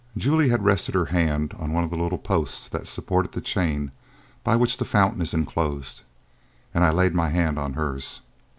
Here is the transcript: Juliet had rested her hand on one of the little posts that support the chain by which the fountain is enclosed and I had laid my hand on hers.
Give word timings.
Juliet 0.17 0.49
had 0.49 0.65
rested 0.65 0.95
her 0.95 1.05
hand 1.13 1.53
on 1.59 1.73
one 1.73 1.83
of 1.83 1.91
the 1.91 1.95
little 1.95 2.17
posts 2.17 2.67
that 2.69 2.87
support 2.87 3.33
the 3.33 3.39
chain 3.39 3.91
by 4.43 4.55
which 4.55 4.77
the 4.77 4.83
fountain 4.83 5.21
is 5.21 5.31
enclosed 5.31 6.01
and 6.73 6.83
I 6.83 6.87
had 6.87 6.95
laid 6.95 7.13
my 7.13 7.29
hand 7.29 7.59
on 7.59 7.73
hers. 7.73 8.21